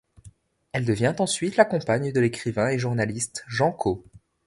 Elle 0.71 0.83
devient 0.85 1.13
ensuite 1.19 1.57
la 1.57 1.65
compagne 1.65 2.11
de 2.11 2.19
l'écrivain 2.19 2.69
et 2.69 2.79
journaliste 2.79 3.43
Jean 3.47 3.71
Cau. 3.71 4.03